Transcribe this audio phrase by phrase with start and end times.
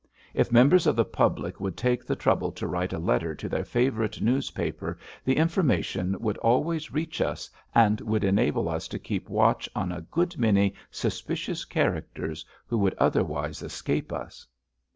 [0.33, 3.63] If members of the public would take the trouble to write a letter to their
[3.63, 9.69] favourite newspaper the information would always reach us, and would enable us to keep watch
[9.75, 14.47] on a good many suspicious characters who would otherwise escape us."